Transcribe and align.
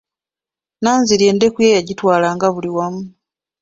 Nanziri 0.83 1.23
endeku 1.31 1.57
ye 1.65 1.75
yagitwalanga 1.77 2.47
buli 2.53 2.69
wamu. 2.77 3.03